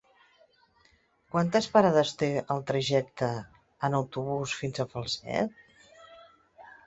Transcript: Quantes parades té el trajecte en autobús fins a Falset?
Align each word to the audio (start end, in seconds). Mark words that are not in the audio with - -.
Quantes 1.33 1.67
parades 1.73 2.13
té 2.21 2.29
el 2.55 2.63
trajecte 2.71 3.29
en 3.89 3.97
autobús 3.99 4.55
fins 4.61 4.83
a 4.85 4.87
Falset? 4.95 5.63